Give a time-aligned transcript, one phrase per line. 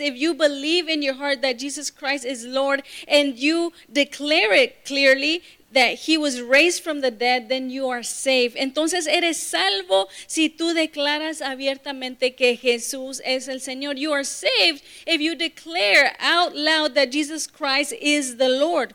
[0.00, 4.84] If you believe in your heart that Jesus Christ is Lord and you declare it
[4.84, 5.42] clearly,
[5.72, 8.56] that he was raised from the dead, then you are saved.
[8.56, 13.96] Entonces eres salvo si tú declaras abiertamente que Jesús es el Señor.
[13.96, 18.94] You are saved if you declare out loud that Jesus Christ is the Lord.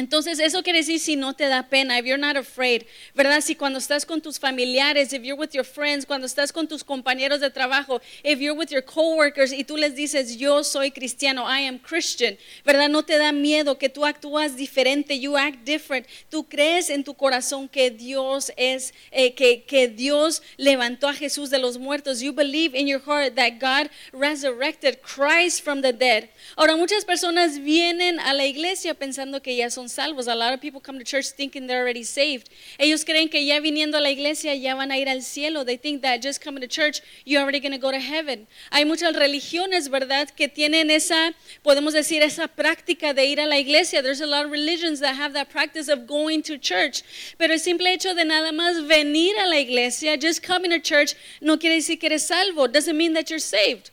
[0.00, 3.42] Entonces, eso quiere decir si no te da pena, if you're not afraid, ¿verdad?
[3.42, 6.82] Si cuando estás con tus familiares, if you're with your friends, cuando estás con tus
[6.82, 11.44] compañeros de trabajo, if you're with your coworkers y tú les dices, yo soy cristiano,
[11.44, 12.88] I am Christian, ¿verdad?
[12.88, 16.06] No te da miedo que tú actúas diferente, you act different.
[16.30, 21.50] Tú crees en tu corazón que Dios es, eh, que, que Dios levantó a Jesús
[21.50, 22.22] de los muertos.
[22.22, 26.30] You believe in your heart that God resurrected Christ from the dead.
[26.56, 30.26] Ahora, muchas personas vienen a la iglesia pensando que ya son salvos.
[30.26, 32.50] A lot of people come to church thinking they're already saved.
[32.78, 35.64] Ellos creen que ya viniendo a la iglesia ya van a ir al cielo.
[35.64, 38.46] They think that just coming to church you're already going to go to heaven.
[38.72, 43.56] Hay muchas religiones, ¿verdad?, que tienen esa, podemos decir, esa práctica de ir a la
[43.56, 44.02] iglesia.
[44.02, 47.02] There's a lot of religions that have that practice of going to church.
[47.38, 51.14] Pero el simple hecho de nada más venir a la iglesia, just coming to church,
[51.40, 52.66] no quiere decir que eres salvo.
[52.66, 53.90] Doesn't mean that you're saved.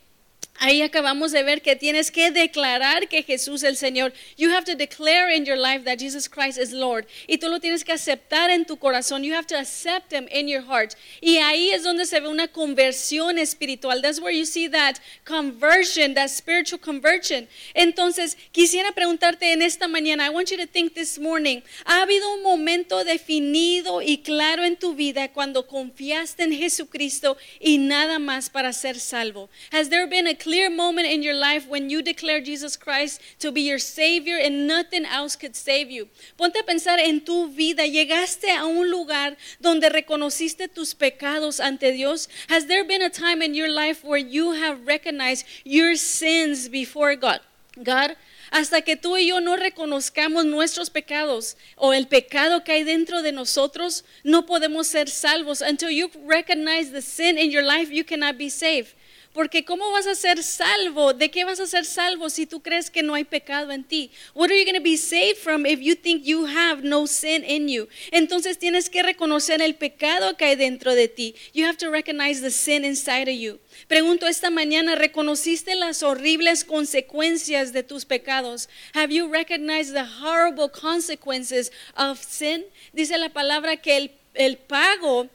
[0.60, 4.12] Ahí acabamos de ver que tienes que declarar que Jesús es el Señor.
[4.36, 7.06] You have to declare in your life that Jesus Christ is Lord.
[7.28, 9.22] Y tú lo tienes que aceptar en tu corazón.
[9.22, 10.96] You have to accept him in your heart.
[11.20, 14.02] Y ahí es donde se ve una conversión espiritual.
[14.02, 17.46] That's where you see that conversion, that spiritual conversion.
[17.74, 22.34] Entonces, quisiera preguntarte en esta mañana, I want you to think this morning, ¿ha habido
[22.34, 28.50] un momento definido y claro en tu vida cuando confiaste en Jesucristo y nada más
[28.50, 29.48] para ser salvo?
[29.70, 33.52] Has there been a clear moment in your life when you declare Jesus Christ to
[33.52, 36.08] be your Savior and nothing else could save you.
[36.38, 37.82] Ponte a pensar en tu vida.
[37.82, 42.28] Llegaste a un lugar donde reconociste tus pecados ante Dios.
[42.48, 47.14] Has there been a time in your life where you have recognized your sins before
[47.14, 47.40] God?
[47.84, 48.16] God,
[48.50, 53.20] hasta que tú y yo no reconozcamos nuestros pecados o el pecado que hay dentro
[53.20, 55.60] de nosotros, no podemos ser salvos.
[55.60, 58.94] Until you recognize the sin in your life, you cannot be saved.
[59.38, 61.14] Porque ¿cómo vas a ser salvo?
[61.14, 64.10] ¿De qué vas a ser salvo si tú crees que no hay pecado en ti?
[64.34, 67.44] What are you going to be saved from if you think you have no sin
[67.44, 67.86] in you?
[68.10, 71.36] Entonces tienes que reconocer el pecado que hay dentro de ti.
[71.54, 73.60] You have to recognize the sin inside of you.
[73.86, 78.68] Pregunto esta mañana, ¿reconociste las horribles consecuencias de tus pecados?
[78.92, 82.64] Have you recognized the horrible consequences of sin?
[82.92, 85.28] Dice la palabra que el, el pago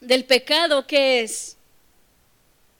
[0.00, 1.58] del pecado que es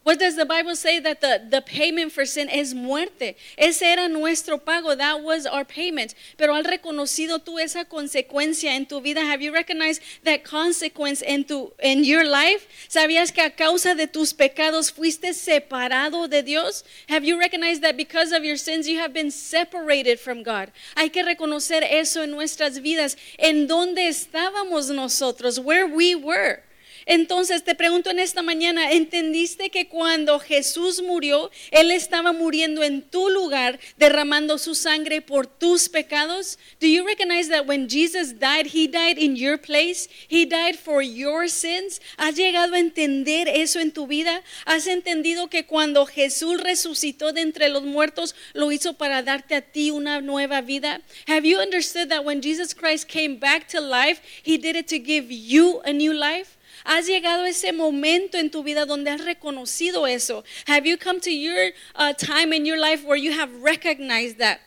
[0.02, 3.36] What does the Bible say that the, the payment for sin es muerte?
[3.58, 4.94] Ese era nuestro pago.
[4.96, 6.14] That was our payment.
[6.38, 11.44] Pero al reconocido tú esa consecuencia en tu vida, have you recognized that consequence in,
[11.44, 12.66] tu, in your life?
[12.88, 16.82] ¿Sabías que a causa de tus pecados fuiste separado de Dios?
[17.10, 20.70] Have you recognized that because of your sins you have been separated from God?
[20.96, 23.18] Hay que reconocer eso en nuestras vidas.
[23.38, 25.58] ¿En dónde estábamos nosotros?
[25.58, 26.62] Where we were.
[27.10, 33.02] Entonces te pregunto en esta mañana, ¿entendiste que cuando Jesús murió, Él estaba muriendo en
[33.02, 36.56] tu lugar, derramando su sangre por tus pecados?
[36.80, 40.08] Do you recognize that when Jesus died, He died in your place?
[40.28, 42.00] He died for your sins?
[42.16, 44.44] ¿Has llegado a entender eso en tu vida?
[44.64, 49.62] ¿Has entendido que cuando Jesús resucitó de entre los muertos, lo hizo para darte a
[49.62, 51.00] ti una nueva vida?
[51.26, 55.00] Have you understood that when Jesus Christ came back to life, He did it to
[55.00, 56.56] give you a new life?
[56.84, 60.44] ¿Has llegado ese momento en tu vida donde has reconocido eso?
[60.66, 64.60] Have you come to your uh, time in your life where you have recognized that?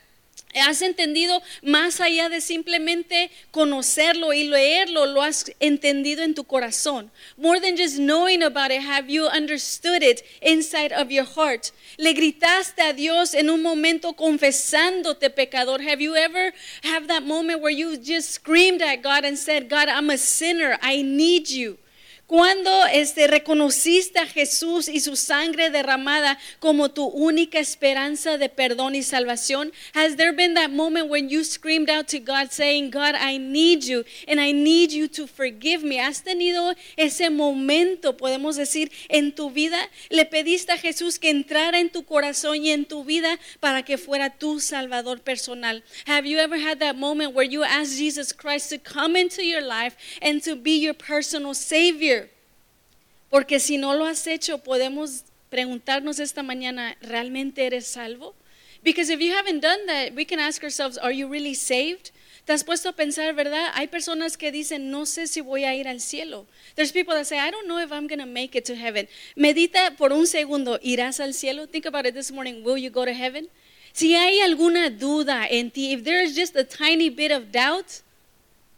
[0.56, 7.09] Has entendido más allá de simplemente conocerlo y leerlo, lo has entendido en tu corazón.
[7.38, 11.72] More than just knowing about it, have you understood it inside of your heart?
[11.97, 15.81] Le gritaste a Dios en un momento confesándote pecador.
[15.81, 16.53] Have you ever
[16.84, 20.78] have that moment where you just screamed at God and said, God, I'm a sinner.
[20.84, 21.79] I need you.
[22.33, 28.95] Cuando este, reconociste a Jesús y su sangre derramada como tu única esperanza de perdón
[28.95, 33.13] y salvación, has there been that moment when you screamed out to God saying, God,
[33.13, 35.99] I need you and I need you to forgive me?
[35.99, 39.78] ¿Has tenido ese momento, podemos decir, en tu vida?
[40.09, 43.99] Le pediste a Jesús que entrara en tu corazón y en tu vida para que
[43.99, 45.84] fuera tu salvador personal.
[46.08, 49.61] Have you ever had that moment where you asked Jesus Christ to come into your
[49.61, 52.22] life and to be your personal savior?
[53.34, 58.35] Porque si no lo has hecho, podemos preguntarnos esta mañana, ¿realmente eres salvo?
[58.84, 62.12] Because if you haven't done that, we can ask ourselves, are you really saved?
[62.46, 63.72] ¿Te has puesto a pensar, verdad?
[63.74, 66.46] Hay personas que dicen, no sé si voy a ir al cielo.
[66.76, 69.08] There's people that say, I don't know if I'm going to make it to heaven.
[69.35, 71.66] Medita por un segundo, ¿irás al cielo?
[71.66, 72.64] Think about it this morning.
[72.64, 73.47] Will you go to heaven?
[73.94, 78.03] Si hay alguna duda en ti, if there is just a tiny bit of doubt,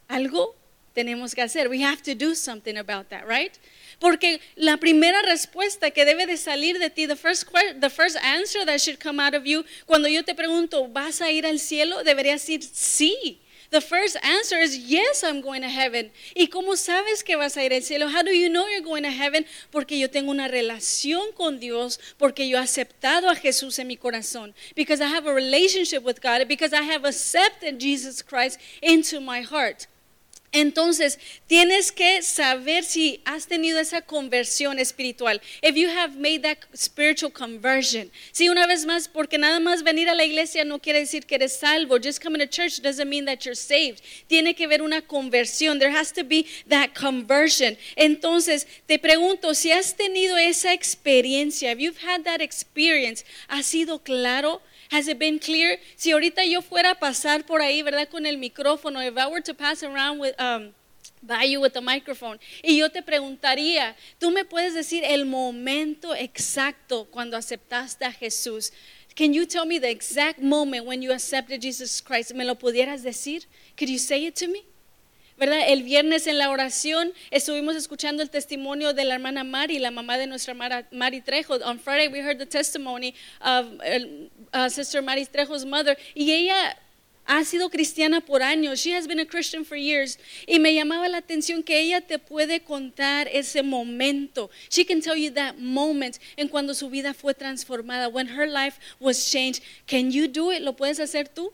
[0.08, 0.54] algo
[0.94, 1.68] tenemos que hacer.
[1.68, 3.58] We have to do something about that, right?
[3.98, 7.46] Porque la primera respuesta que debe de salir de ti, the first,
[7.80, 11.30] the first answer that should come out of you, cuando yo te pregunto, ¿vas a
[11.30, 12.04] ir al cielo?
[12.04, 13.40] Deberías decir sí.
[13.70, 16.12] The first answer is yes, I'm going to heaven.
[16.36, 18.08] ¿Y cómo sabes que vas a ir al cielo?
[18.08, 19.44] How do you know you're going to heaven?
[19.72, 23.96] Porque yo tengo una relación con Dios, porque yo he aceptado a Jesús en mi
[23.96, 24.54] corazón.
[24.76, 29.42] Because I have a relationship with God, because I have accepted Jesus Christ into my
[29.42, 29.88] heart.
[30.52, 35.40] Entonces, tienes que saber si has tenido esa conversión espiritual.
[35.62, 38.10] If you have made that spiritual conversion.
[38.32, 41.36] Si una vez más, porque nada más venir a la iglesia no quiere decir que
[41.36, 41.98] eres salvo.
[41.98, 44.02] Just coming to church doesn't mean that you're saved.
[44.28, 45.78] Tiene que haber una conversión.
[45.78, 47.76] There has to be that conversion.
[47.96, 54.02] Entonces, te pregunto, si has tenido esa experiencia, if you've had that experience, ¿ha sido
[54.02, 54.60] claro?
[54.90, 55.78] Has it been clear?
[55.96, 58.08] Si ahorita yo fuera a pasar por ahí, ¿verdad?
[58.08, 60.72] Con el micrófono, if I were to pass around with, um,
[61.22, 66.14] by you with the microphone, y yo te preguntaría, ¿tú me puedes decir el momento
[66.14, 68.70] exacto cuando aceptaste a Jesús?
[69.16, 72.34] Can you tell me the exact moment when you accepted Jesus Christ?
[72.34, 73.46] ¿Me lo pudieras decir?
[73.76, 74.66] Could you say it to me?
[75.36, 75.60] ¿Verdad?
[75.68, 80.16] El viernes en la oración estuvimos escuchando el testimonio de la hermana Mari, la mamá
[80.18, 81.54] de nuestra Mari Trejo.
[81.64, 83.66] On Friday we heard the testimony of
[84.54, 86.76] uh, Sister Mari Trejo's mother y ella
[87.26, 88.80] ha sido cristiana por años.
[88.80, 90.18] She has been a Christian for years.
[90.46, 94.48] Y me llamaba la atención que ella te puede contar ese momento.
[94.70, 98.78] She can tell you that moment en cuando su vida fue transformada, when her life
[99.00, 99.62] was changed.
[99.86, 100.62] Can you do it?
[100.62, 101.52] ¿Lo puedes hacer tú?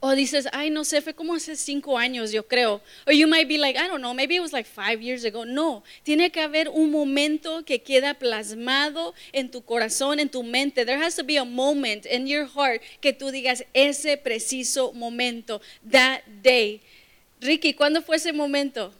[0.00, 2.80] O dices, ay, no sé, fue como hace cinco años, yo creo.
[3.04, 5.44] Or you might be like, I don't know, maybe it was like five years ago.
[5.44, 10.84] No, tiene que haber un momento que queda plasmado en tu corazón, en tu mente.
[10.84, 15.60] There has to be a moment in your heart que tú digas ese preciso momento,
[15.90, 16.80] that day.
[17.40, 18.92] Ricky, ¿cuándo fue ese momento?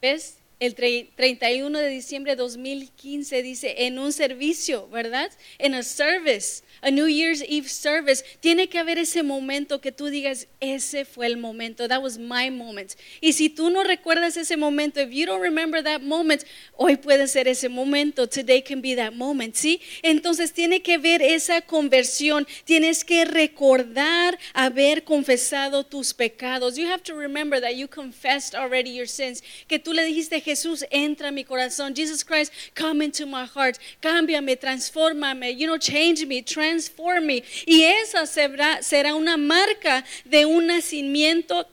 [0.00, 0.38] ¿Ves?
[0.58, 5.30] El 31 de diciembre de 2015 dice, en un servicio, ¿verdad?
[5.58, 10.06] En a service a New Year's Eve service, tiene que haber ese momento que tú
[10.06, 12.92] digas, ese fue el momento, that was my moment.
[13.20, 16.44] Y si tú no recuerdas ese momento, if you don't remember that moment,
[16.76, 19.80] hoy puede ser ese momento, today can be that moment, ¿sí?
[20.02, 26.76] Entonces tiene que ver esa conversión, tienes que recordar haber confesado tus pecados.
[26.76, 30.84] You have to remember that you confessed already your sins, que tú le dijiste, Jesús,
[30.90, 36.24] entra en mi corazón, Jesus Christ, come into my heart, cámbiame, transfórmame, you know, change
[36.24, 37.42] me, transform me.
[37.66, 41.66] Y esa será, será una marca de un nacimiento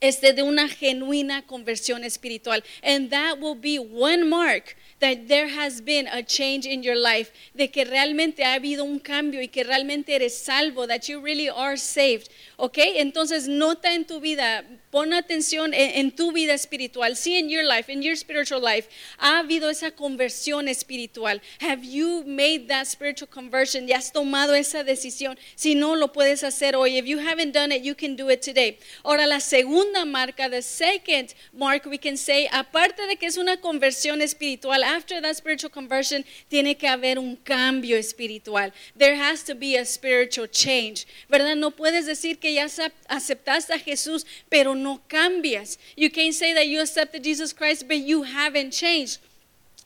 [0.00, 2.62] este, de una genuina conversión espiritual.
[2.82, 7.32] And that will be one mark that there has been a change in your life,
[7.54, 11.48] de que realmente ha habido un cambio y que realmente eres salvo, that you really
[11.48, 12.28] are saved.
[12.56, 12.78] ¿Ok?
[12.96, 17.16] Entonces nota en tu vida, pon atención en, tu vida espiritual.
[17.16, 18.88] See in your life, in your spiritual life,
[19.18, 21.40] ha habido esa conversión espiritual.
[21.60, 23.86] Have you made that spiritual conversion?
[23.86, 25.38] ¿Ya has tomado esa decisión?
[25.54, 26.98] Si no, lo puedes hacer hoy.
[26.98, 28.78] If you haven't done it, you can do it today.
[29.04, 33.58] Ahora, la segunda marca, the second mark, we can say, aparte de que es una
[33.58, 38.72] conversión espiritual, after that spiritual conversion, tiene que haber un cambio espiritual.
[38.96, 41.06] There has to be a spiritual change.
[41.28, 41.56] ¿Verdad?
[41.56, 42.66] No puedes decir que ya
[43.08, 45.78] aceptaste a Jesús, pero no cambias.
[45.96, 49.18] You can't say that you accepted Jesus Christ, but you haven't changed.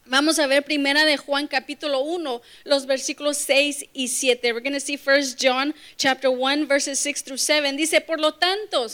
[0.06, 4.52] Vamos a ver primera de Juan capítulo 1, los versículos 6 y 7.
[4.52, 7.74] We're going to see first John chapter 1 verses 6 through 7.
[7.76, 8.86] Dice, por lo tanto,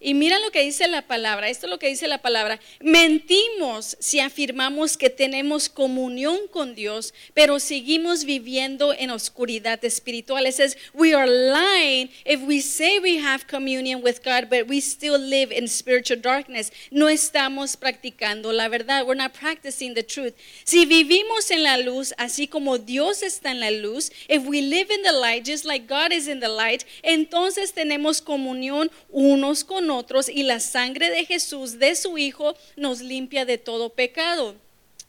[0.00, 2.60] y mira lo que dice la palabra, esto es lo que dice la palabra.
[2.80, 10.46] Mentimos si afirmamos que tenemos comunión con Dios, pero seguimos viviendo en oscuridad espiritual.
[10.46, 14.80] It says, we are lying if we say we have communion with God, but we
[14.80, 16.70] still live in spiritual darkness.
[16.90, 19.06] No estamos practicando la verdad.
[19.06, 20.34] We're not practicing the truth.
[20.64, 24.90] Si vivimos en la luz, así como Dios está en la luz, if we live
[24.90, 29.85] in the light, just like God is in the light, entonces tenemos comunión unos con
[29.90, 34.54] otros y la sangre de Jesús, de su Hijo, nos limpia de todo pecado.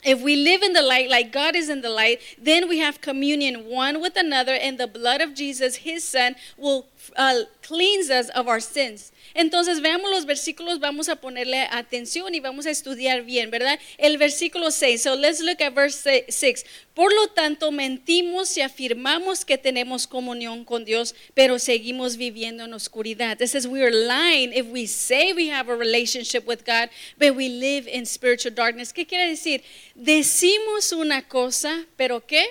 [0.04, 3.02] If we live in the light like God is in the light, then we have
[3.02, 6.86] communion one with another, and the blood of Jesus, his Son, will
[7.16, 9.12] uh, cleanse us of our sins.
[9.34, 13.80] Entonces veamos los versículos, vamos a ponerle atención y vamos a estudiar bien, ¿verdad?
[13.98, 16.66] El versículo 6, so let's look at verse 6.
[16.94, 22.74] Por lo tanto, mentimos y afirmamos que tenemos comunión con Dios, pero seguimos viviendo en
[22.74, 23.40] oscuridad.
[23.40, 27.36] It says we are lying if we say we have a relationship with God, but
[27.36, 28.92] we live in spiritual darkness.
[28.92, 29.62] ¿Qué quiere decir?
[29.94, 32.48] Decimos una cosa, pero ¿qué?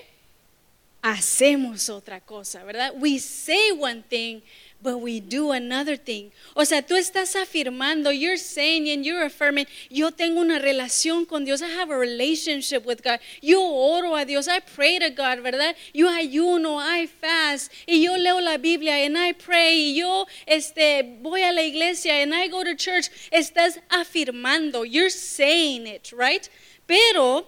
[1.08, 2.92] Hacemos otra cosa, ¿verdad?
[2.98, 4.42] We say one thing,
[4.82, 6.32] but we do another thing.
[6.56, 11.44] O sea, tú estás afirmando, you're saying and you're affirming, yo tengo una relación con
[11.44, 13.20] Dios, I have a relationship with God.
[13.40, 15.76] Yo oro a Dios, I pray to God, ¿verdad?
[15.94, 21.20] Yo ayuno, I fast, y yo leo la Biblia, and I pray, y yo este,
[21.22, 23.10] voy a la iglesia, and I go to church.
[23.30, 26.48] Estás afirmando, you're saying it, right?
[26.88, 27.46] Pero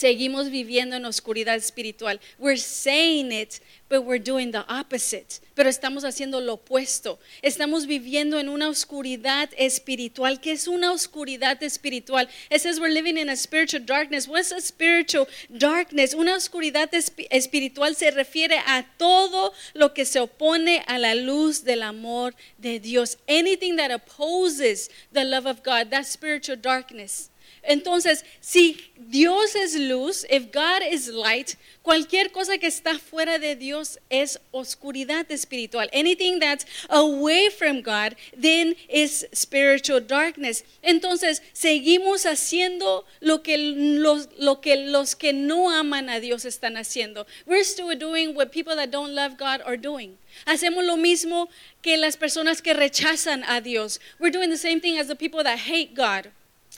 [0.00, 2.20] seguimos viviendo en oscuridad espiritual.
[2.38, 5.40] We're saying it, but we're doing the opposite.
[5.54, 7.18] Pero estamos haciendo lo opuesto.
[7.42, 10.40] Estamos viviendo en una oscuridad espiritual.
[10.40, 12.30] ¿Qué es una oscuridad espiritual?
[12.50, 14.26] It says we're living in a spiritual darkness.
[14.26, 16.14] What's a spiritual darkness?
[16.14, 21.62] Una oscuridad esp- espiritual se refiere a todo lo que se opone a la luz
[21.62, 23.18] del amor de Dios.
[23.28, 27.28] Anything that opposes the love of God, that's spiritual darkness.
[27.62, 33.56] Entonces, si Dios es luz, if God is light, cualquier cosa que está fuera de
[33.56, 35.88] Dios es oscuridad espiritual.
[35.92, 40.64] Anything that's away from God, then is spiritual darkness.
[40.82, 46.76] Entonces, seguimos haciendo lo que los, lo que, los que no aman a Dios están
[46.76, 47.26] haciendo.
[47.46, 50.18] We're still doing what people that don't love God are doing.
[50.46, 51.48] Hacemos lo mismo
[51.82, 54.00] que las personas que rechazan a Dios.
[54.18, 56.30] We're doing the same thing as the people that hate God.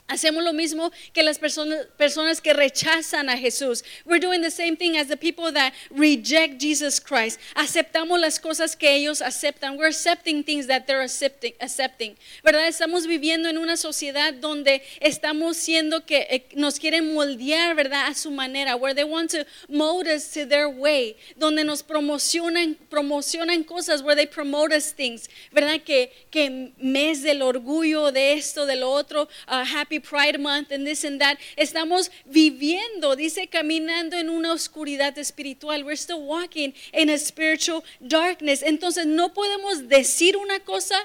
[0.05, 3.83] Hacemos lo mismo que las personas, personas que rechazan a Jesús.
[4.05, 7.39] We're doing the same thing as the people that reject Jesus Christ.
[7.55, 9.77] Aceptamos las cosas que ellos aceptan.
[9.77, 11.53] We're accepting things that they're accepting.
[11.61, 12.17] accepting.
[12.43, 12.67] ¿Verdad?
[12.67, 18.07] Estamos viviendo en una sociedad donde estamos siendo que eh, nos quieren moldear, ¿verdad?
[18.07, 18.75] A su manera.
[18.75, 21.15] Where they want to mold us to their way.
[21.37, 24.01] Donde nos promocionan, promocionan cosas.
[24.01, 25.29] Where they promote us things.
[25.53, 25.81] ¿Verdad?
[25.81, 29.29] Que, que mes del orgullo, de esto, de lo otro.
[29.47, 31.37] uh, Happy Pride Month and this and that.
[31.57, 35.83] Estamos viviendo, dice, caminando en una oscuridad espiritual.
[35.83, 38.63] We're still walking in a spiritual darkness.
[38.63, 40.95] Entonces no podemos decir una cosa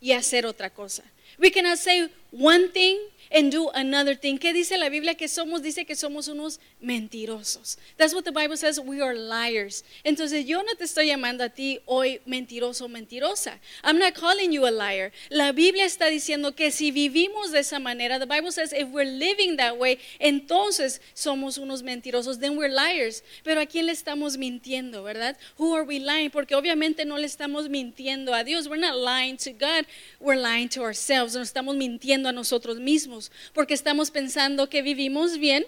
[0.00, 1.04] y hacer otra cosa.
[1.40, 2.98] We cannot say one thing
[3.32, 4.38] and do another thing.
[4.38, 5.62] ¿Qué dice la Biblia que somos?
[5.62, 7.78] Dice que somos unos mentirosos.
[7.96, 8.80] That's what the Bible says.
[8.80, 9.84] We are liars.
[10.04, 13.58] Entonces yo no te estoy llamando a ti hoy mentiroso mentirosa.
[13.84, 15.12] I'm not calling you a liar.
[15.30, 19.04] La Biblia está diciendo que si vivimos de esa manera, the Bible says if we're
[19.04, 22.40] living that way, entonces somos unos mentirosos.
[22.40, 23.22] Then we're liars.
[23.44, 25.36] Pero a quién le estamos mintiendo, verdad?
[25.56, 26.30] Who are we lying?
[26.30, 28.66] Porque obviamente no le estamos mintiendo a Dios.
[28.68, 29.86] We're not lying to God.
[30.18, 31.29] We're lying to ourselves.
[31.34, 35.64] Nos estamos mintiendo a nosotros mismos porque estamos pensando que vivimos bien.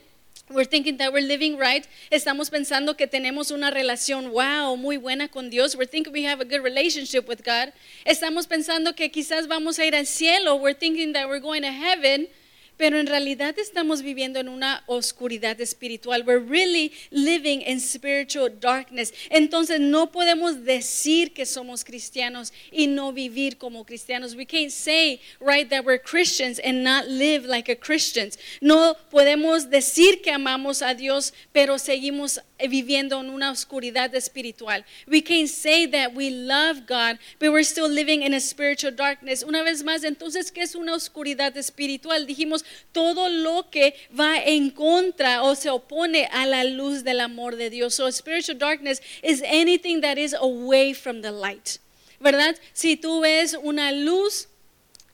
[0.50, 1.86] We're thinking that we're living right.
[2.10, 5.74] Estamos pensando que tenemos una relación, wow, muy buena con Dios.
[5.76, 7.72] We're thinking we have a good relationship with God.
[8.04, 10.56] Estamos pensando que quizás vamos a ir al cielo.
[10.56, 12.28] We're thinking that we're going to heaven.
[12.76, 16.24] Pero en realidad estamos viviendo en una oscuridad espiritual.
[16.26, 19.12] We're really living in spiritual darkness.
[19.30, 24.34] Entonces no podemos decir que somos cristianos y no vivir como cristianos.
[24.34, 28.38] We can't say, right, that we're Christians and not live like a Christians.
[28.60, 34.84] No podemos decir que amamos a Dios, pero seguimos viviendo en una oscuridad espiritual.
[35.06, 39.42] We can't say that we love God, but we're still living in a spiritual darkness.
[39.42, 42.26] Una vez más, entonces, ¿qué es una oscuridad espiritual?
[42.26, 42.61] Dijimos,
[42.92, 47.70] todo lo que va en contra o se opone a la luz del amor de
[47.70, 47.94] Dios.
[47.94, 51.78] So spiritual darkness is anything that is away from the light.
[52.20, 52.56] ¿Verdad?
[52.72, 54.48] Si tú ves una luz,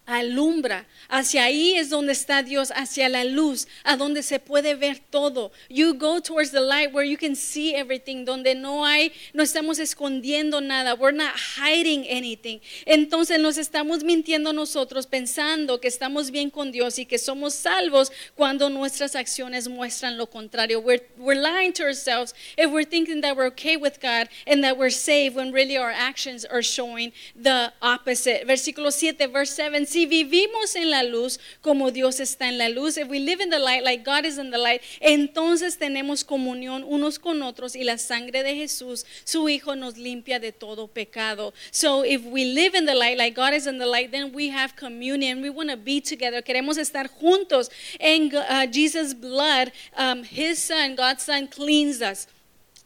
[0.09, 0.87] alumbra.
[1.09, 5.53] Hacia ahí es donde está Dios, hacia la luz, a donde se puede ver todo.
[5.69, 9.79] You go towards the light where you can see everything, donde no hay, no estamos
[9.79, 10.95] escondiendo nada.
[10.95, 12.61] We're not hiding anything.
[12.87, 18.11] Entonces nos estamos mintiendo nosotros pensando que estamos bien con Dios y que somos salvos
[18.35, 20.81] cuando nuestras acciones muestran lo contrario.
[20.81, 24.79] We're, we're lying to ourselves if we're thinking that we're okay with God and that
[24.79, 28.47] we're saved when really our actions are showing the opposite.
[28.47, 29.85] Versículo 7, verse 7.
[29.99, 33.51] Si vivimos en la luz como Dios está en la luz, if we live in
[33.51, 37.83] the light like God is in the light, entonces tenemos comunión unos con otros y
[37.83, 41.53] la sangre de Jesús, su Hijo, nos limpia de todo pecado.
[41.73, 44.51] So if we live in the light like God is in the light, then we
[44.51, 45.43] have communion.
[45.43, 46.43] We want to be together.
[46.43, 47.69] Queremos estar juntos.
[47.99, 52.29] And uh, Jesus' blood, um, His Son, God's Son, cleans us.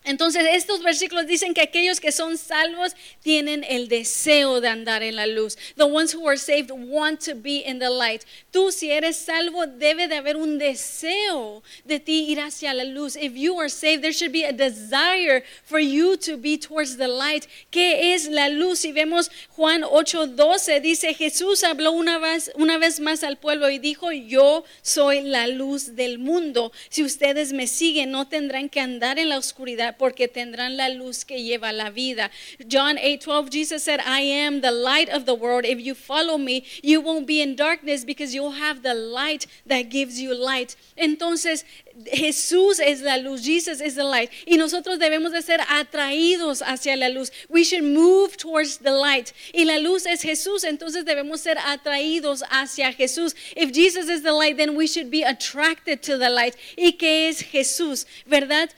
[0.05, 5.15] Entonces estos versículos dicen que aquellos que son salvos tienen el deseo de andar en
[5.15, 5.57] la luz.
[5.77, 8.23] The ones who are saved want to be in the light.
[8.51, 13.17] Tú si eres salvo debe de haber un deseo de ti ir hacia la luz.
[13.17, 17.09] If you are saved there should be a desire for you to be towards the
[17.09, 17.47] light.
[17.71, 18.85] ¿Qué es la luz?
[18.85, 23.79] Y vemos Juan 8:12 dice Jesús habló una vez una vez más al pueblo y
[23.79, 26.73] dijo, "Yo soy la luz del mundo.
[26.89, 31.25] Si ustedes me siguen no tendrán que andar en la oscuridad porque tendrán la luz
[31.25, 32.31] que lleva la vida.
[32.67, 35.65] John 8:12 Jesus said, "I am the light of the world.
[35.65, 39.91] If you follow me, you won't be in darkness because you'll have the light that
[39.91, 41.65] gives you light." Entonces,
[42.13, 44.31] Jesús es la luz, Jesus is the light.
[44.47, 47.31] Y nosotros debemos de ser atraídos hacia la luz.
[47.49, 49.33] We should move towards the light.
[49.53, 53.35] Y la luz es Jesús, entonces debemos ser atraídos hacia Jesús.
[53.57, 56.55] If Jesus is the light, then we should be attracted to the light.
[56.77, 58.07] ¿Y qué es Jesús?
[58.27, 58.71] ¿Verdad?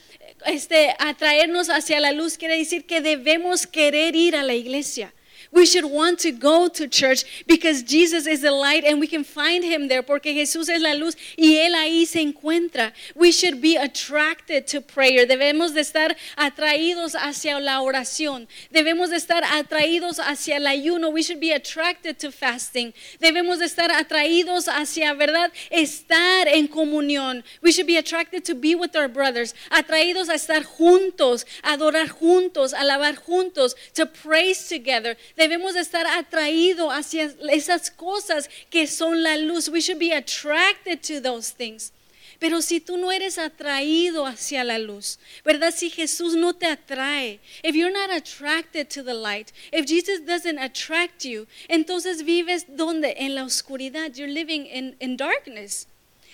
[0.46, 5.12] Este, atraernos hacia la luz quiere decir que debemos querer ir a la iglesia.
[5.54, 9.22] We should want to go to church because Jesus is the light and we can
[9.22, 12.92] find him there porque Jesús es la luz y él ahí se encuentra.
[13.14, 15.26] We should be attracted to prayer.
[15.26, 18.48] Debemos de estar atraídos hacia la oración.
[18.72, 21.10] Debemos de estar atraídos hacia el ayuno.
[21.10, 22.92] We should be attracted to fasting.
[23.20, 25.52] Debemos de estar atraídos hacia, ¿verdad?
[25.70, 27.44] Estar en comunión.
[27.62, 29.54] We should be attracted to be with our brothers.
[29.70, 36.90] Atraídos a estar juntos, adorar juntos, alabar juntos, to praise together debemos de estar atraídos
[36.90, 39.68] hacia esas cosas que son la luz.
[39.68, 41.92] We should be attracted to those things.
[42.38, 45.72] Pero si tú no eres atraído hacia la luz, ¿verdad?
[45.72, 50.58] Si Jesús no te atrae, if you're not attracted to the light, if Jesus doesn't
[50.58, 53.14] attract you, entonces vives donde?
[53.16, 54.14] En la oscuridad.
[54.16, 55.86] You're living in, in darkness.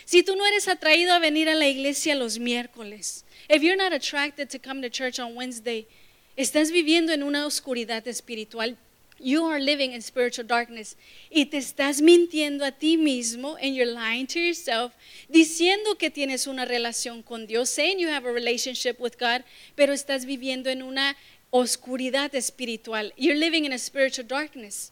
[0.05, 3.93] Si tú no eres atraído a venir a la iglesia los miércoles, if you're not
[3.93, 5.87] attracted to come to church on Wednesday,
[6.37, 8.77] estás viviendo en una oscuridad espiritual.
[9.23, 10.97] You are living in spiritual darkness.
[11.31, 14.95] Y te estás mintiendo a ti mismo and you're lying to yourself,
[15.29, 19.45] diciendo que tienes una relación con Dios, saying you have a relationship with God,
[19.77, 21.17] pero estás viviendo en una
[21.51, 23.13] oscuridad espiritual.
[23.17, 24.91] You're living in a spiritual darkness.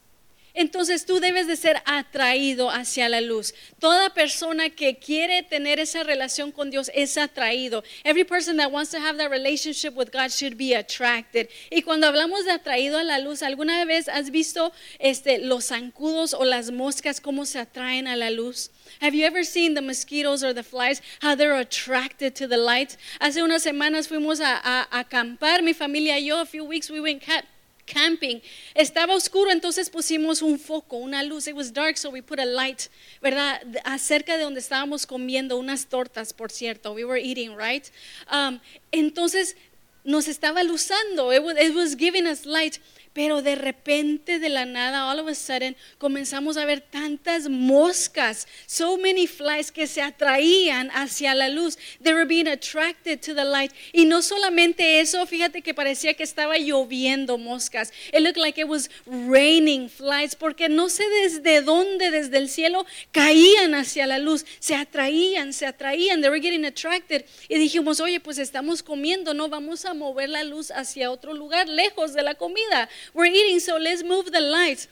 [0.59, 3.53] Entonces tú debes de ser atraído hacia la luz.
[3.79, 7.81] Toda persona que quiere tener esa relación con Dios es atraído.
[8.03, 11.47] Every person that wants to have that relationship with God should be attracted.
[11.71, 16.33] Y cuando hablamos de atraído a la luz, ¿alguna vez has visto este, los zancudos
[16.33, 18.69] o las moscas cómo se atraen a la luz?
[18.99, 22.97] Have you ever seen the mosquitoes or the flies, how they're attracted to the light?
[23.21, 26.99] Hace unas semanas fuimos a, a, acampar, mi familia y yo, a few weeks we
[26.99, 27.45] went cat
[27.91, 28.41] camping.
[28.75, 31.47] Estaba oscuro, entonces pusimos un foco, una luz.
[31.47, 32.89] It was dark, so we put a light,
[33.21, 33.61] ¿verdad?
[33.83, 36.93] Acerca de donde estábamos comiendo unas tortas, por cierto.
[36.93, 37.89] We were eating, right?
[38.31, 38.59] Um,
[38.91, 39.55] entonces
[40.03, 41.33] nos estaba luzando.
[41.33, 42.79] It was, it was giving us light.
[43.13, 48.47] Pero de repente, de la nada, all of a sudden, comenzamos a ver tantas moscas,
[48.67, 51.77] so many flies que se atraían hacia la luz.
[52.01, 53.71] They were being attracted to the light.
[53.93, 57.91] Y no solamente eso, fíjate que parecía que estaba lloviendo moscas.
[58.13, 62.85] It looked like it was raining flies, porque no sé desde dónde, desde el cielo,
[63.11, 64.45] caían hacia la luz.
[64.59, 66.21] Se atraían, se atraían.
[66.21, 67.25] They were getting attracted.
[67.47, 71.67] Y dijimos, oye, pues estamos comiendo, no vamos a mover la luz hacia otro lugar,
[71.67, 72.89] lejos de la comida.
[73.13, 74.89] We're eating, so let's move the lights.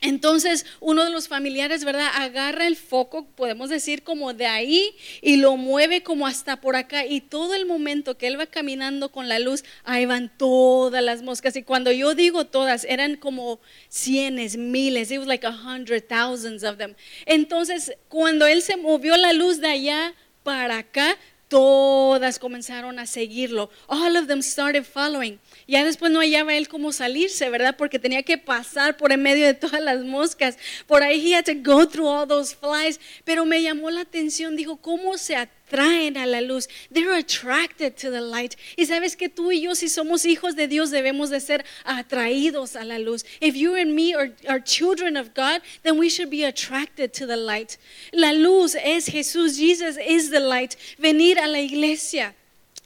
[0.00, 2.08] Entonces uno de los familiares, ¿verdad?
[2.14, 7.04] Agarra el foco, podemos decir como de ahí, y lo mueve como hasta por acá.
[7.04, 11.22] Y todo el momento que él va caminando con la luz, ahí van todas las
[11.22, 11.56] moscas.
[11.56, 16.62] Y cuando yo digo todas, eran como cienes, miles, it was like a hundred thousands
[16.62, 16.94] of them.
[17.26, 23.70] Entonces cuando él se movió la luz de allá para acá, todas comenzaron a seguirlo.
[23.86, 25.38] All of them started following.
[25.66, 27.76] Ya después no hallaba él cómo salirse, ¿verdad?
[27.76, 30.56] Porque tenía que pasar por en medio de todas las moscas.
[30.86, 33.00] Por ahí he had to go through all those flies.
[33.24, 35.36] Pero me llamó la atención, dijo, ¿cómo se
[35.68, 36.68] atraen a la luz?
[36.90, 38.56] They're attracted to the light.
[38.76, 42.76] Y sabes que tú y yo, si somos hijos de Dios, debemos de ser atraídos
[42.76, 43.24] a la luz.
[43.40, 47.26] If you and me are, are children of God, then we should be attracted to
[47.26, 47.78] the light.
[48.12, 49.58] La luz es Jesús.
[49.58, 50.76] Jesus is the light.
[50.98, 52.34] Venir a la iglesia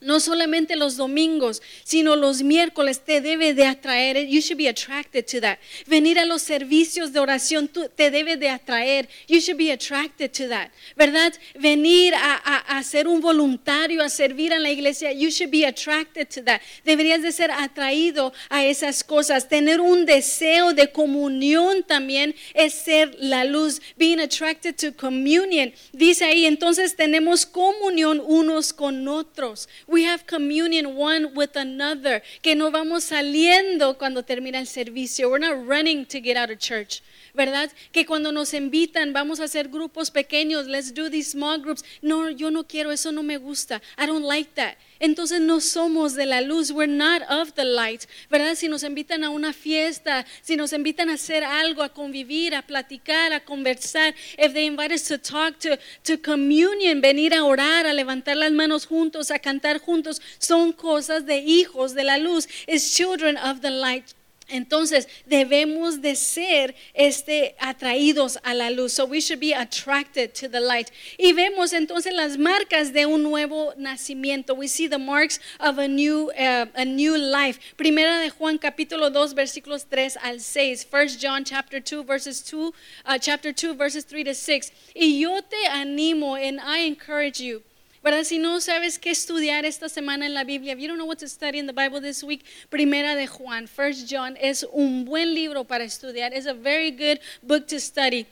[0.03, 4.27] no solamente los domingos, sino los miércoles te debe de atraer.
[4.27, 5.59] You should be attracted to that.
[5.87, 9.09] Venir a los servicios de oración te debe de atraer.
[9.29, 10.71] You should be attracted to that.
[10.97, 11.33] ¿Verdad?
[11.55, 15.13] Venir a, a, ser un voluntario, a servir en la iglesia.
[15.13, 16.61] You should be attracted to that.
[16.85, 19.49] Deberías de ser atraído a esas cosas.
[19.49, 23.81] Tener un deseo de comunión también es ser la luz.
[23.97, 25.73] Being attracted to communion.
[25.93, 29.69] Dice ahí, entonces tenemos comunión unos con otros.
[29.93, 32.23] We have communion one with another.
[32.41, 35.29] Que no vamos saliendo cuando termina el servicio.
[35.29, 37.03] We're not running to get out of church.
[37.35, 37.71] ¿verdad?
[37.93, 41.83] Que cuando nos invitan, vamos a hacer grupos pequeños, let's do these small groups.
[42.03, 43.81] No, yo no quiero, eso no me gusta.
[43.97, 44.77] I don't like that.
[45.03, 48.55] Entonces no somos de la luz, we're not of the light, ¿verdad?
[48.55, 52.63] Si nos invitan a una fiesta, si nos invitan a hacer algo, a convivir, a
[52.63, 57.85] platicar, a conversar, if they invite us to talk, to, to communion, venir a orar,
[57.85, 62.47] a levantar las manos juntos, a cantar juntos, son cosas de hijos de la luz,
[62.69, 64.15] is children of the light.
[64.49, 68.93] Entonces debemos de ser este, atraídos a la luz.
[68.93, 70.91] So we should be attracted to the light.
[71.19, 74.55] Y vemos entonces las marcas de un nuevo nacimiento.
[74.55, 77.59] We see the marks of a new, uh, a new life.
[77.77, 80.85] Primera de Juan capítulo 2 versículos 3 al 6.
[80.85, 82.73] First John chapter 2 verses 2,
[83.07, 84.73] uh, chapter 2 verses 3 to 6.
[84.95, 87.63] Y yo te animo and I encourage you
[88.03, 88.25] ¿verdad?
[88.25, 91.19] Si no sabes qué estudiar esta semana en la Biblia, if you don't know what
[91.19, 95.35] to study in the Bible this week, Primera de Juan, First John, es un buen
[95.35, 96.33] libro para estudiar.
[96.33, 98.27] It's a very good book to study.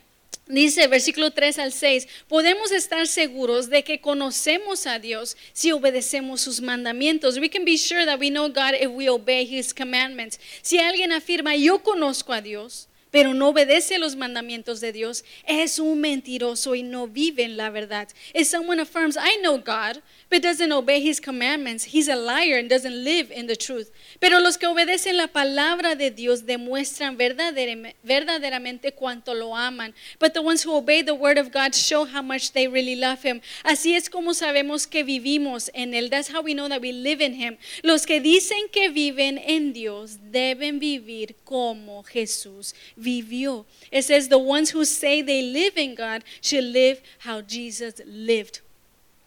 [0.51, 6.41] Dice versículo 3 al 6, podemos estar seguros de que conocemos a Dios si obedecemos
[6.41, 7.39] sus mandamientos.
[7.39, 10.41] We can be sure that we know God if we obey his commandments.
[10.63, 15.79] Si alguien afirma, yo conozco a Dios, pero no obedece los mandamientos de Dios, es
[15.79, 18.09] un mentiroso y no vive en la verdad.
[18.35, 22.69] If someone affirms, I know God, but doesn't obey his commandments, he's a liar and
[22.69, 23.91] doesn't live in the truth.
[24.21, 29.95] Pero los que obedecen la palabra de Dios demuestran verdaderamente cuánto lo aman.
[30.19, 33.23] But the ones who obey the word of God show how much they really love
[33.25, 33.41] him.
[33.65, 36.11] Así es como sabemos que vivimos en él.
[36.11, 37.57] That's how we know that we live in him.
[37.83, 43.65] Los que dicen que viven en Dios deben vivir como Jesús vivió.
[43.91, 48.61] It says the ones who say they live in God should live how Jesus lived.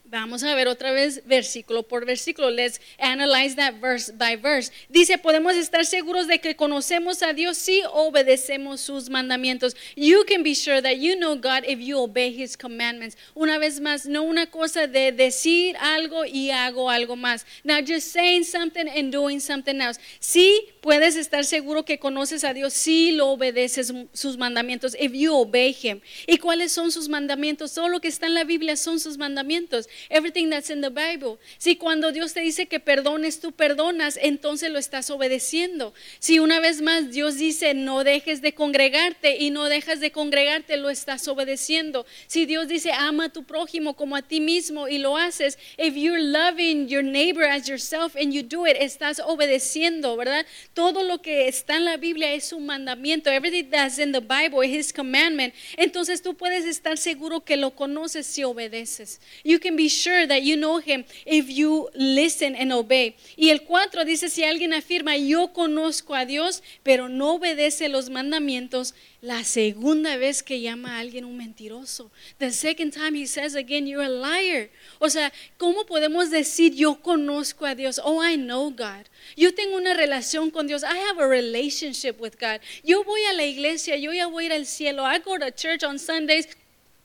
[0.06, 2.50] Vamos a ver otra vez versículo por versículo.
[2.50, 4.70] Let's analyze that verse by verse.
[4.90, 9.74] Dice, podemos estar seguros de que conocemos a Dios si obedecemos sus mandamientos.
[9.96, 13.16] You can be sure that you know God if you obey his commandments.
[13.34, 17.46] Una vez más, no una cosa de decir algo y hago algo más.
[17.64, 19.98] Not just saying something and doing something else.
[20.20, 24.94] Sí puedes estar seguro que conoces a Dios si lo obedeces sus mandamientos.
[25.00, 26.02] If you obey him.
[26.26, 27.72] ¿Y cuáles son sus mandamientos?
[27.72, 29.88] Todo lo que está en la Biblia son sus mandamientos.
[30.08, 31.38] Everything that's in the Bible.
[31.58, 35.94] Si cuando Dios te dice que perdones, tú perdonas, entonces lo estás obedeciendo.
[36.18, 40.76] Si una vez más Dios dice no dejes de congregarte y no dejas de congregarte,
[40.76, 42.06] lo estás obedeciendo.
[42.26, 45.94] Si Dios dice ama a tu prójimo como a ti mismo y lo haces, if
[45.94, 50.46] you're loving your neighbor as yourself and you do it, estás obedeciendo, ¿verdad?
[50.74, 53.30] Todo lo que está en la Biblia es un mandamiento.
[53.30, 55.54] Everything that's in the Bible is his commandment.
[55.76, 59.20] Entonces tú puedes estar seguro que lo conoces si obedeces.
[59.44, 63.16] You can be sure that you know him if you listen and obey.
[63.36, 68.10] Y el 4 dice, si alguien afirma, yo conozco a Dios, pero no obedece los
[68.10, 72.10] mandamientos, la segunda vez que llama a alguien un mentiroso.
[72.38, 74.68] The second time he says again, you're a liar.
[74.98, 78.00] O sea, ¿cómo podemos decir yo conozco a Dios?
[78.04, 79.06] Oh, I know God.
[79.36, 80.82] Yo tengo una relación con Dios.
[80.82, 82.60] I have a relationship with God.
[82.82, 85.04] Yo voy a la iglesia, yo ya voy a ir al cielo.
[85.04, 86.46] I go to church on Sundays.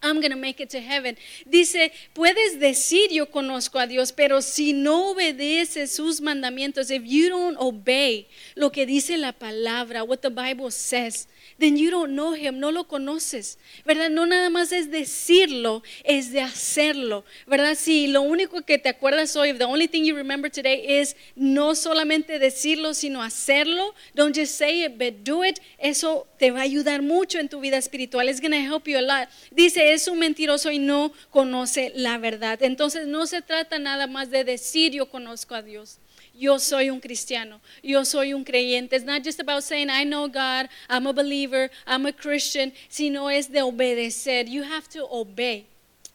[0.02, 1.18] I'm going to make it to heaven.
[1.46, 7.30] Dice, puedes decir yo conozco a Dios, pero si no obedeces sus mandamientos, if you
[7.30, 12.34] don't obey lo que dice la palabra, what the Bible says, then you don't know
[12.34, 14.10] him, no lo conoces, ¿verdad?
[14.10, 17.76] No nada más es decirlo, es de hacerlo, ¿verdad?
[17.76, 21.76] Si lo único que te acuerdas hoy, the only thing you remember today is no
[21.76, 26.64] solamente decirlo, sino hacerlo, don't just say it, but do it, eso te va a
[26.64, 29.28] ayudar mucho en tu vida espiritual, it's going to help you a lot.
[29.52, 32.62] Dice, es un mentiroso y no conoce la verdad.
[32.64, 36.00] Entonces no se trata nada más de decir yo conozco a Dios
[36.40, 38.96] yo soy un cristiano, yo soy un creyente.
[38.96, 43.30] It's not just about saying, I know God, I'm a believer, I'm a Christian, sino
[43.30, 44.48] es de obedecer.
[44.48, 45.66] You have to obey.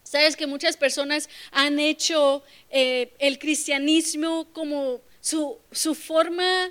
[0.03, 6.71] Sabes que muchas personas han hecho eh, el cristianismo como su, su forma,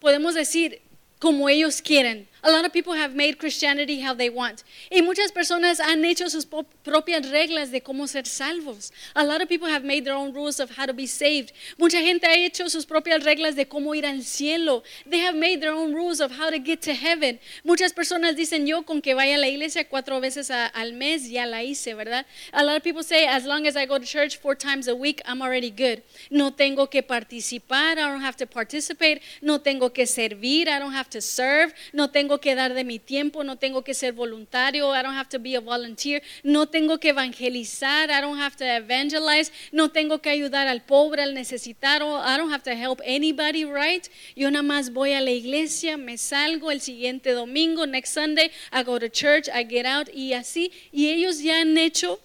[0.00, 0.80] podemos decir,
[1.18, 2.28] como ellos quieren.
[2.46, 4.62] A lot of people have made Christianity how they want.
[4.92, 8.92] Y muchas personas han hecho sus propias reglas de cómo ser salvos.
[9.16, 11.52] A lot of people have made their own rules of how to be saved.
[11.76, 14.84] Mucha gente ha hecho sus propias reglas de cómo ir al cielo.
[15.04, 17.40] They have made their own rules of how to get to heaven.
[17.64, 21.28] Muchas personas dicen yo con que vaya a la iglesia cuatro veces a, al mes
[21.28, 22.26] ya la hice, ¿verdad?
[22.52, 24.94] A lot of people say as long as I go to church four times a
[24.94, 26.04] week, I'm already good.
[26.30, 29.20] No tengo que participar, I don't have to participate.
[29.42, 31.74] No tengo que servir, I don't have to serve.
[31.92, 35.28] No tengo que dar de mi tiempo, no tengo que ser voluntario, I don't have
[35.30, 40.20] to be a volunteer, no tengo que evangelizar, I don't have to evangelize, no tengo
[40.20, 44.08] que ayudar al pobre, al necesitado, I don't have to help anybody, right?
[44.34, 48.82] Yo nada más voy a la iglesia, me salgo el siguiente domingo, next Sunday, I
[48.82, 50.72] go to church, I get out y así.
[50.92, 52.20] Y ellos ya han hecho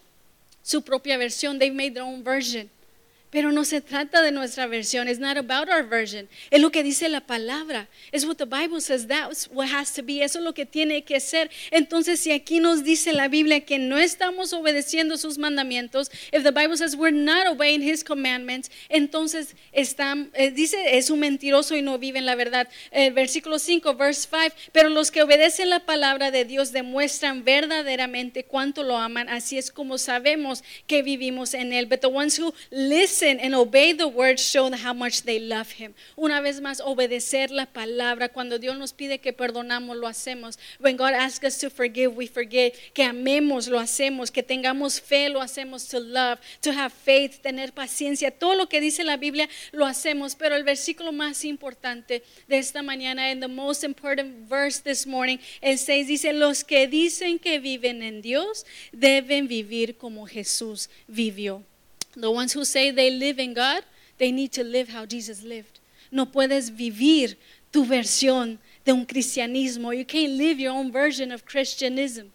[0.64, 2.70] su propia versión, they've made their own version.
[3.32, 5.08] Pero no se trata de nuestra versión.
[5.08, 6.28] It's not about our version.
[6.50, 7.88] Es lo que dice la palabra.
[8.12, 9.08] Es what the Bible says.
[9.08, 10.22] That's what has to be.
[10.22, 11.50] Eso es lo que tiene que ser.
[11.72, 16.52] Entonces, si aquí nos dice la Biblia que no estamos obedeciendo sus mandamientos, if the
[16.52, 21.82] Bible says we're not obeying His commandments, entonces está, eh, dice es un mentiroso y
[21.82, 22.68] no vive en la verdad.
[22.92, 24.56] El versículo 5, verse 5.
[24.74, 29.30] Pero los que obedecen la palabra de Dios demuestran verdaderamente cuánto lo aman.
[29.30, 31.86] Así es como sabemos que vivimos en él.
[31.86, 35.94] But the ones who listen and obey the word show how much they love him.
[36.16, 38.30] Una vez más, obedecer la palabra.
[38.30, 40.58] Cuando Dios nos pide que perdonamos, lo hacemos.
[40.80, 42.76] When God asks us to forgive, we forget.
[42.94, 44.32] Que amemos, lo hacemos.
[44.32, 45.88] Que tengamos fe, lo hacemos.
[45.90, 48.32] To love, to have faith, tener paciencia.
[48.32, 50.36] Todo lo que dice la Biblia, lo hacemos.
[50.36, 55.38] Pero el versículo más importante de esta mañana, and the most important verse this morning,
[55.62, 61.64] el 6 dice, los que dicen que viven en Dios deben vivir como Jesús vivió.
[62.16, 63.84] The ones who say they live in God,
[64.18, 65.80] they need to live how Jesus lived.
[66.12, 67.38] No puedes vivir
[67.72, 69.98] tu versión de un cristianismo.
[69.98, 72.32] You can't live your own version of Christianism.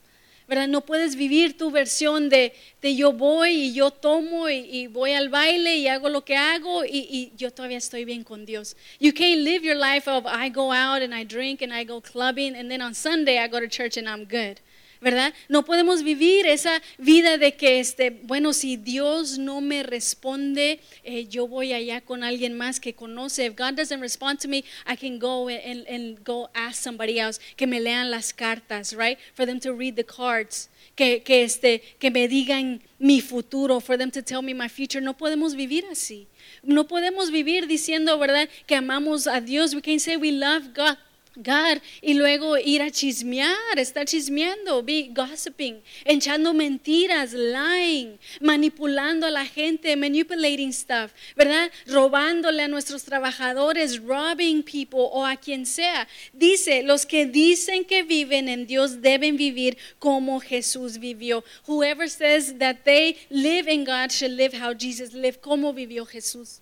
[0.49, 0.69] ¿verdad?
[0.69, 5.13] No puedes vivir tu versión de, de yo voy y yo tomo y, y, voy
[5.13, 8.77] al baile y hago lo que hago y, y, yo todavía estoy bien con Dios.
[9.01, 12.01] You can't live your life of I go out and I drink and I go
[12.01, 14.61] clubbing and then on Sunday I go to church and I'm good.
[15.01, 15.35] ¿Verdad?
[15.49, 21.27] No podemos vivir esa vida de que, este, bueno, si Dios no me responde, eh,
[21.29, 23.47] yo voy allá con alguien más que conoce.
[23.47, 27.41] If God doesn't respond to me, I can go and, and go ask somebody else
[27.57, 29.19] que me lean las cartas, right?
[29.35, 30.69] For them to read the cards.
[30.95, 35.01] Que, que, este, que me digan mi futuro, for them to tell me my future.
[35.01, 36.27] No podemos vivir así.
[36.63, 38.49] No podemos vivir diciendo, ¿verdad?
[38.67, 39.75] Que amamos a Dios.
[39.75, 40.97] We can say we love God.
[41.37, 49.31] God y luego ir a chismear, estar chismeando, be gossiping, echando mentiras, lying, manipulando a
[49.31, 51.71] la gente, manipulating stuff, ¿verdad?
[51.87, 56.09] Robándole a nuestros trabajadores, robbing people o a quien sea.
[56.33, 61.45] Dice, los que dicen que viven en Dios deben vivir como Jesús vivió.
[61.67, 66.61] Whoever says that they live in God should live how Jesus lived, como vivió Jesús.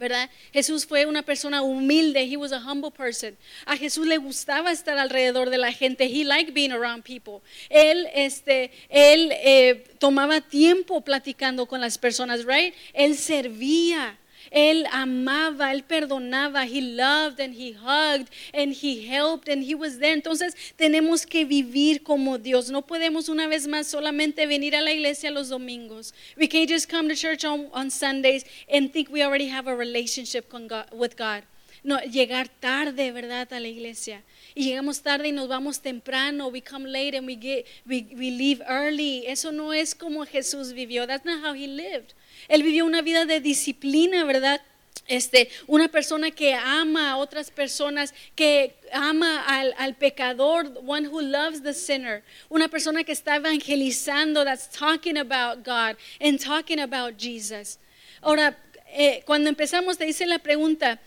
[0.00, 0.30] ¿Verdad?
[0.50, 2.24] Jesús fue una persona humilde.
[2.24, 3.36] He was a humble person.
[3.66, 6.06] A Jesús le gustaba estar alrededor de la gente.
[6.06, 7.42] He liked being around people.
[7.68, 12.74] Él, este, él eh, tomaba tiempo platicando con las personas, right?
[12.94, 14.16] Él servía.
[14.50, 19.98] Él amaba, él perdonaba, he loved and he hugged and he helped and he was
[19.98, 20.14] there.
[20.14, 22.70] Entonces tenemos que vivir como Dios.
[22.70, 26.12] No podemos una vez más solamente venir a la iglesia los domingos.
[26.36, 29.74] We can't just come to church on, on Sundays and think we already have a
[29.74, 31.44] relationship con God, with God.
[31.82, 33.52] No, llegar tarde, ¿verdad?
[33.52, 34.22] A la iglesia.
[34.54, 36.48] Y llegamos tarde y nos vamos temprano.
[36.48, 39.24] We come late and we, get, we, we leave early.
[39.26, 41.06] Eso no es como Jesús vivió.
[41.06, 42.14] That's not how he lived.
[42.48, 44.60] Él vivió una vida de disciplina, ¿verdad?
[45.06, 51.20] Este, una persona que ama a otras personas, que ama al, al, pecador, one who
[51.20, 57.16] loves the sinner, una persona que está evangelizando, that's talking about God and talking about
[57.18, 57.78] Jesus.
[58.22, 58.56] Ahora,
[58.92, 61.00] eh, cuando empezamos te hice la pregunta,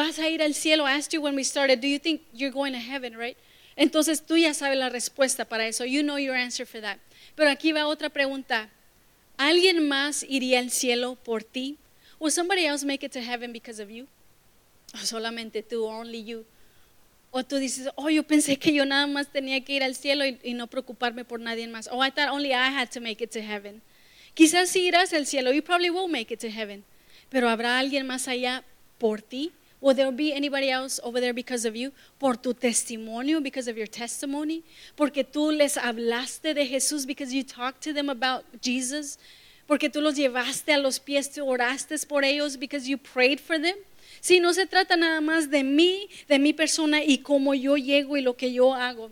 [0.00, 0.86] ¿vas a ir al cielo?
[0.86, 3.36] I asked you when we started, do you think you're going to heaven, right?
[3.76, 5.84] Entonces tú ya sabes la respuesta para eso.
[5.84, 6.98] You know your answer for that.
[7.34, 8.68] Pero aquí va otra pregunta.
[9.36, 11.78] ¿Alguien más iría al cielo por ti?
[12.18, 14.06] Will somebody else make it to heaven because of you?
[14.94, 16.44] O solamente tú, only you.
[17.30, 20.26] O tú dices, oh, yo pensé que yo nada más tenía que ir al cielo
[20.26, 21.88] y, y no preocuparme por nadie más.
[21.92, 23.80] Oh, I thought only I had to make it to heaven.
[24.34, 26.84] Quizás si irás al cielo, you probably will make it to heaven.
[27.30, 28.64] Pero habrá alguien más allá
[28.98, 29.52] por ti.
[29.80, 31.92] Will there be anybody else over there because of you?
[32.18, 34.62] Por tu testimonio, because of your testimony?
[34.96, 39.16] Porque tú les hablaste de Jesús, because you talked to them about Jesus?
[39.66, 43.58] Porque tú los llevaste a los pies, tú oraste por ellos, because you prayed for
[43.58, 43.76] them?
[44.20, 48.16] Si no se trata nada más de mí, de mi persona y cómo yo llego
[48.16, 49.10] y lo que yo hago.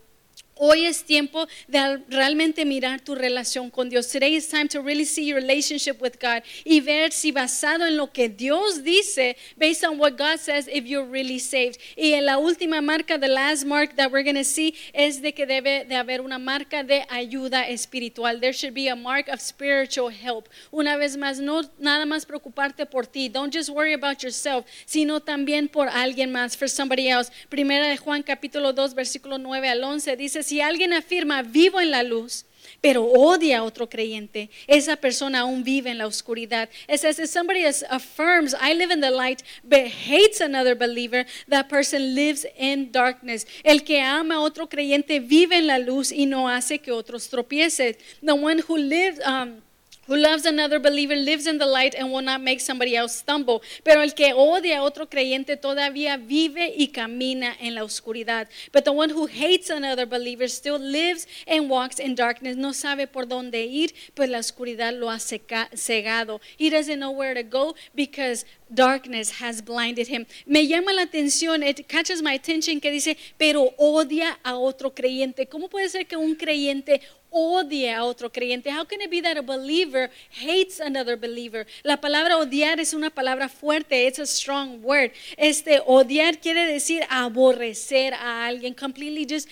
[0.61, 4.09] Hoy es tiempo de realmente mirar tu relación con Dios.
[4.09, 7.97] Today is time to really see your relationship with God y ver si basado en
[7.97, 11.79] lo que Dios dice, based on what God says, if you're really saved.
[11.97, 15.33] Y en la última marca, the last mark that we're going to see, es de
[15.33, 18.40] que debe de haber una marca de ayuda espiritual.
[18.40, 20.49] There should be a mark of spiritual help.
[20.73, 23.29] Una vez más, no nada más preocuparte por ti.
[23.29, 27.31] Don't just worry about yourself, sino también por alguien más, for somebody else.
[27.49, 32.02] Primera Juan capítulo 2, versículo 9 al 11 dice si alguien afirma vivo en la
[32.02, 32.46] luz,
[32.80, 36.68] pero odia a otro creyente, esa persona aún vive en la oscuridad.
[36.88, 41.68] It says if somebody affirms, I live in the light, but hates another believer, that
[41.68, 43.46] person lives in darkness.
[43.64, 47.28] El que ama a otro creyente vive en la luz y no hace que otros
[47.28, 47.96] tropiecen.
[48.22, 49.61] The one who lives, um,
[50.09, 53.62] who loves another believer lives in the light and will not make somebody else stumble.
[53.85, 58.49] Pero el que odia a otro creyente todavía vive y camina en la oscuridad.
[58.73, 62.57] But the one who hates another believer still lives and walks in darkness.
[62.57, 66.40] No sabe por dónde ir, pues la oscuridad lo ha cegado.
[66.57, 70.27] He doesn't know where to go because darkness has blinded him.
[70.47, 75.47] Me llama la atención, it catches my attention que dice, pero odia a otro creyente.
[75.47, 78.70] ¿Cómo puede ser que un creyente odie a otro creyente.
[78.70, 81.66] How can it be that a believer hates another believer?
[81.82, 85.12] La palabra odiar es una palabra fuerte, it's a strong word.
[85.36, 89.48] Este odiar quiere decir aborrecer a alguien, completely just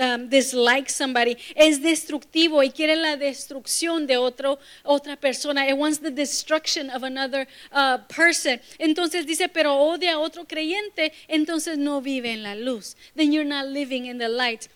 [0.00, 1.36] um, dislike somebody.
[1.54, 5.68] Es destructivo y quiere la destrucción de otro otra persona.
[5.68, 8.60] It wants the destruction of another uh, person.
[8.78, 12.96] Entonces dice, pero odia a otro creyente, entonces no vive en la luz.
[13.14, 14.68] Then you're not living in the light.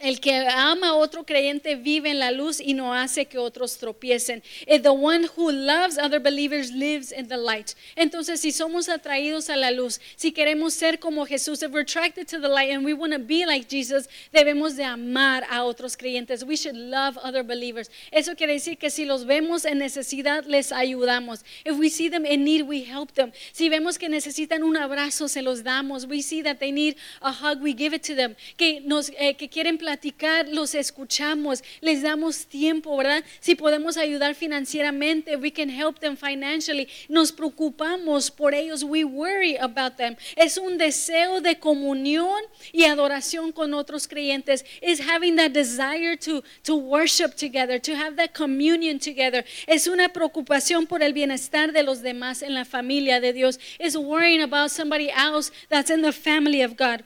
[0.00, 3.78] El que ama a otro creyente vive en la luz y no hace que otros
[3.78, 4.42] tropiecen.
[4.66, 7.74] the one who loves other believers lives in the light.
[7.96, 12.26] Entonces, si somos atraídos a la luz, si queremos ser como Jesús, if we're attracted
[12.28, 15.96] to the light and we want to be like Jesus, debemos de amar a otros
[15.96, 16.44] creyentes.
[16.44, 17.90] We should love other believers.
[18.10, 21.44] Eso quiere decir que si los vemos en necesidad, les ayudamos.
[21.64, 23.32] If we see them in need, we help them.
[23.52, 26.06] Si vemos que necesitan un abrazo, se los damos.
[26.06, 28.34] We see that they need a hug, we give it to them.
[28.56, 33.24] Que nos eh, que quieren platicar, los escuchamos, les damos tiempo, ¿verdad?
[33.40, 36.86] Si podemos ayudar financieramente, we can help them financially.
[37.08, 40.14] Nos preocupamos por ellos, we worry about them.
[40.36, 42.40] Es un deseo de comunión
[42.72, 44.64] y adoración con otros creyentes.
[44.80, 49.44] Is having that desire to, to worship together, to have that communion together.
[49.66, 53.58] Es una preocupación por el bienestar de los demás en la familia de Dios.
[53.80, 57.02] Is worrying about somebody else that's in the family of God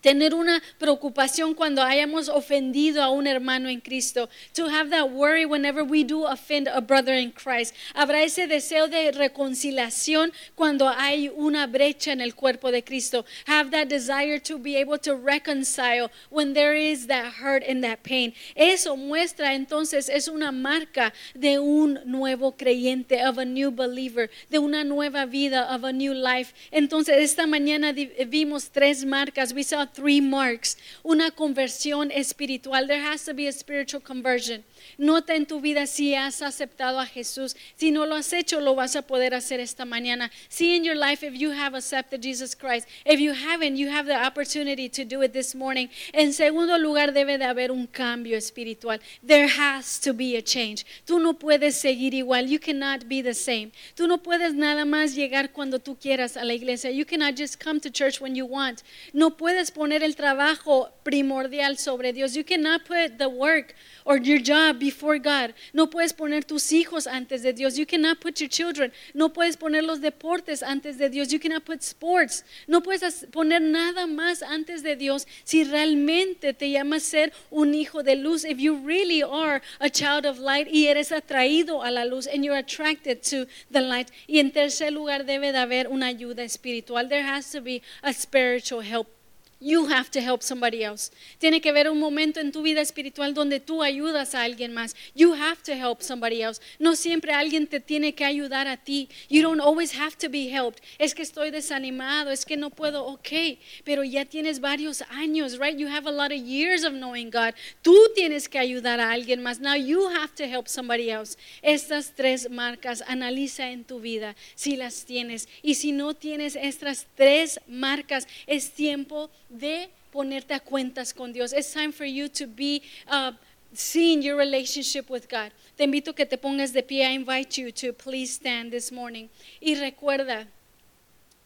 [0.00, 4.28] tener una preocupación cuando hayamos ofendido a un hermano en Cristo.
[4.54, 7.74] To have that worry whenever we do offend a brother in Christ.
[7.94, 13.24] Habrá ese deseo de reconciliación cuando hay una brecha en el cuerpo de Cristo.
[13.46, 18.02] Have that desire to be able to reconcile when there is that hurt and that
[18.02, 18.34] pain.
[18.54, 24.58] Eso muestra entonces es una marca de un nuevo creyente, of a new believer, de
[24.58, 26.52] una nueva vida, of a new life.
[26.70, 29.52] Entonces esta mañana vimos tres marcas.
[29.52, 30.76] We saw three marks.
[31.04, 32.86] Una conversión espiritual.
[32.86, 34.64] There has to be a spiritual conversion.
[34.98, 37.54] Nota en tu vida si has aceptado a Jesús.
[37.76, 40.30] Si no lo has hecho, lo vas a poder hacer esta mañana.
[40.48, 42.86] See in your life if you have accepted Jesus Christ.
[43.04, 45.88] If you haven't, you have the opportunity to do it this morning.
[46.12, 49.00] En segundo lugar, debe de haber un cambio espiritual.
[49.22, 50.84] There has to be a change.
[51.06, 52.48] Tú no puedes seguir igual.
[52.48, 53.72] You cannot be the same.
[53.96, 56.90] Tú no puedes nada más llegar cuando tú quieras a la iglesia.
[56.90, 58.82] You cannot just come to church when you want.
[59.12, 62.34] No puedes poner el trabajo primordial sobre Dios.
[62.34, 65.54] You cannot put the work or your job before God.
[65.72, 67.78] No puedes poner tus hijos antes de Dios.
[67.78, 68.92] You cannot put your children.
[69.14, 71.32] No puedes poner los deportes antes de Dios.
[71.32, 72.44] You cannot put sports.
[72.68, 78.02] No puedes poner nada más antes de Dios si realmente te llamas ser un hijo
[78.02, 78.44] de luz.
[78.44, 82.44] If you really are a child of light y eres atraído a la luz and
[82.44, 84.10] you're attracted to the light.
[84.26, 87.08] Y en tercer lugar debe de haber una ayuda espiritual.
[87.08, 89.19] There has to be a spiritual help.
[89.62, 91.10] You have to help somebody else.
[91.38, 94.96] Tiene que haber un momento en tu vida espiritual donde tú ayudas a alguien más.
[95.14, 96.62] You have to help somebody else.
[96.78, 99.10] No siempre alguien te tiene que ayudar a ti.
[99.28, 100.82] You don't always have to be helped.
[100.98, 103.04] Es que estoy desanimado, es que no puedo.
[103.04, 105.78] Ok, pero ya tienes varios años, right?
[105.78, 107.54] You have a lot of years of knowing God.
[107.82, 109.60] Tú tienes que ayudar a alguien más.
[109.60, 111.36] Now you have to help somebody else.
[111.60, 115.48] Estas tres marcas, analiza en tu vida si las tienes.
[115.62, 121.52] Y si no tienes estas tres marcas, es tiempo de ponerte a cuentas con Dios.
[121.52, 123.32] It's time for you to be uh,
[123.74, 125.52] seeing your relationship with God.
[125.76, 127.02] Te invito que te pongas de pie.
[127.02, 129.28] I invite you to please stand this morning.
[129.60, 130.46] Y recuerda,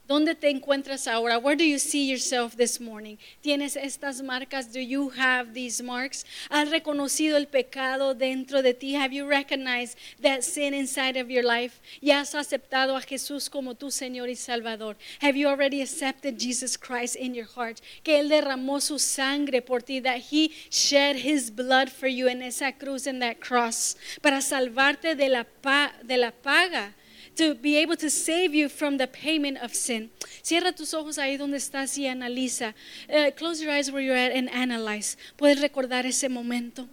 [0.06, 1.38] ¿Dónde te encuentras ahora?
[1.38, 3.16] Where do you see yourself this morning?
[3.42, 4.70] ¿Tienes estas marcas?
[4.70, 6.26] Do you have these marks?
[6.50, 8.96] ¿Has reconocido el pecado dentro de ti?
[8.96, 11.80] Have you recognized that sin inside of your life?
[12.02, 14.96] ¿Ya has aceptado a Jesús como tu Señor y Salvador?
[15.22, 17.80] Have you already accepted Jesus Christ in your heart?
[18.02, 22.42] Que Él derramó su sangre por ti, that He shed His blood for you en
[22.42, 26.94] esa cruz, en that cross, para salvarte de la, pa de la paga
[27.36, 30.10] to be able to save you from the payment of sin.
[30.42, 32.74] Cierra tus ojos ahí donde estás y analiza.
[33.08, 35.16] Uh, close your eyes where you're at and analyze.
[35.36, 36.88] Puedes recordar ese momento.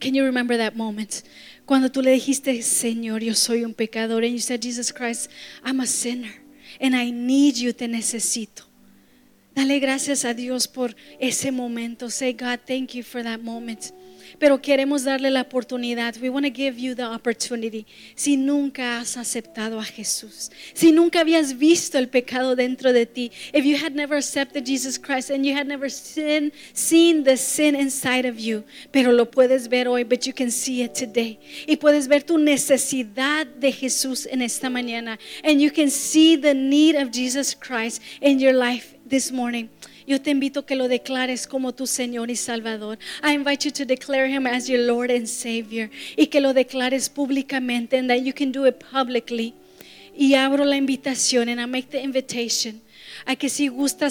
[0.00, 1.22] Can you remember that moment?
[1.66, 4.22] Cuando tú le dijiste, Señor, yo soy un pecador.
[4.22, 5.30] And you said, Jesus Christ,
[5.64, 6.32] I'm a sinner.
[6.80, 8.64] And I need you, te necesito.
[9.54, 12.10] Dale gracias a Dios por ese momento.
[12.10, 13.92] Say, God, thank you for that moment.
[14.38, 16.16] Pero queremos darle la oportunidad.
[16.20, 17.86] We want to give you the opportunity.
[18.14, 23.32] Si nunca has aceptado a Jesús, si nunca habías visto el pecado dentro de ti,
[23.52, 26.52] if you had never accepted Jesus Christ and you had never seen
[27.24, 30.94] the sin inside of you, pero lo puedes ver hoy, but you can see it
[30.94, 31.38] today.
[31.66, 35.18] Y puedes ver tu necesidad de Jesús en esta mañana.
[35.42, 39.68] And you can see the need of Jesus Christ in your life this morning.
[40.08, 42.98] Yo te invito a que lo declares como tu Señor y Salvador.
[43.22, 47.10] I invite you to declare him as your Lord and Savior y que lo declares
[47.10, 49.52] públicamente and that you can do it publicly.
[50.16, 52.80] Y abro la invitación and I make the invitation
[53.26, 54.06] a que si gustas